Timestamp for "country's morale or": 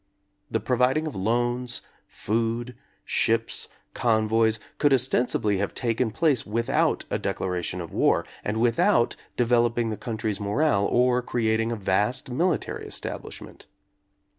9.97-11.21